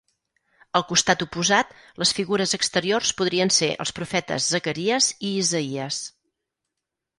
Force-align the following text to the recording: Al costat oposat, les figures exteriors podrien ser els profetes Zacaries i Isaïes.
Al 0.77 0.85
costat 0.91 1.25
oposat, 1.25 1.75
les 2.03 2.13
figures 2.21 2.57
exteriors 2.59 3.13
podrien 3.21 3.53
ser 3.59 3.71
els 3.87 3.93
profetes 4.01 4.49
Zacaries 4.57 5.13
i 5.31 5.33
Isaïes. 5.45 6.03